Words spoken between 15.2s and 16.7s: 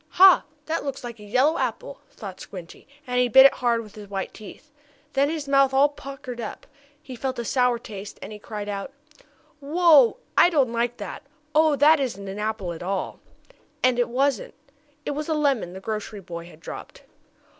a lemon the grocery boy had